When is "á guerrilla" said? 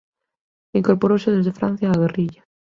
1.93-2.41